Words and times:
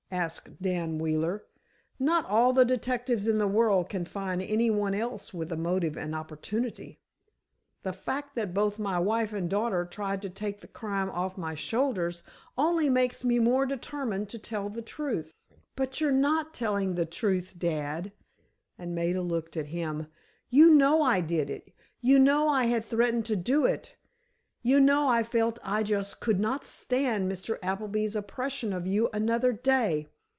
asked 0.13 0.61
Dan 0.61 0.97
Wheeler. 0.99 1.45
"Not 1.97 2.25
all 2.25 2.51
the 2.51 2.65
detectives 2.65 3.27
in 3.29 3.37
the 3.37 3.47
world 3.47 3.87
can 3.87 4.03
find 4.03 4.41
any 4.41 4.69
one 4.69 4.93
else 4.93 5.33
with 5.33 5.53
a 5.53 5.55
motive 5.55 5.95
and 5.97 6.13
opportunity. 6.13 6.99
The 7.83 7.93
fact 7.93 8.35
that 8.35 8.53
both 8.53 8.77
my 8.77 8.99
wife 8.99 9.31
and 9.31 9.49
daughter 9.49 9.85
tried 9.85 10.21
to 10.23 10.29
take 10.29 10.59
the 10.59 10.67
crime 10.67 11.09
off 11.09 11.37
my 11.37 11.55
shoulders 11.55 12.23
only 12.57 12.89
makes 12.89 13.23
me 13.23 13.39
more 13.39 13.65
determined 13.65 14.27
to 14.31 14.37
tell 14.37 14.67
the 14.67 14.81
truth." 14.81 15.33
"But 15.77 16.01
you're 16.01 16.11
not 16.11 16.53
telling 16.53 16.95
the 16.95 17.05
truth, 17.05 17.53
dad," 17.57 18.11
and 18.77 18.93
Maida 18.93 19.21
looked 19.21 19.55
at 19.55 19.67
him. 19.67 20.07
"You 20.49 20.75
know 20.75 21.01
I 21.03 21.21
did 21.21 21.49
it—you 21.49 22.19
know 22.19 22.49
I 22.49 22.65
had 22.65 22.83
threatened 22.83 23.25
to 23.27 23.37
do 23.37 23.65
it—you 23.65 24.79
know 24.79 25.07
I 25.07 25.23
felt 25.23 25.57
I 25.63 25.81
just 25.81 26.19
could 26.19 26.39
not 26.39 26.63
stand 26.63 27.31
Mr. 27.31 27.57
Appleby's 27.63 28.15
oppression 28.15 28.71
of 28.73 28.85
you 28.85 29.09
another 29.11 29.51
day! 29.53 30.05